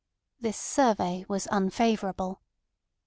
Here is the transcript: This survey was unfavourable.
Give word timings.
This 0.39 0.57
survey 0.57 1.25
was 1.29 1.47
unfavourable. 1.51 2.41